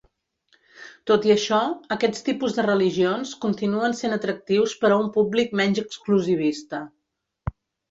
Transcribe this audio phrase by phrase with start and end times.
[1.09, 1.59] Tot i això,
[1.95, 6.83] aquests tipus de religions continuen sent atractius per a un públic menys exclusivista.